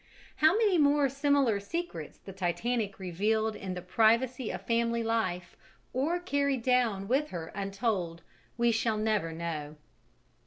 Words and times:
How 0.37 0.57
many 0.57 0.79
more 0.79 1.09
similar 1.09 1.59
secrets 1.59 2.17
the 2.17 2.33
Titanic 2.33 2.97
revealed 2.97 3.55
in 3.55 3.75
the 3.75 3.83
privacy 3.83 4.49
of 4.49 4.65
family 4.65 5.03
life, 5.03 5.55
or 5.93 6.19
carried 6.19 6.63
down 6.63 7.07
with 7.07 7.29
her 7.29 7.51
untold, 7.53 8.23
we 8.57 8.71
shall 8.71 8.97
never 8.97 9.31
know. 9.31 9.75